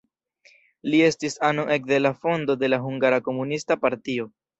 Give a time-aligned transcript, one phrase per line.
[0.93, 4.27] Li estis ano ekde la fondo de la Hungara Komunista partio.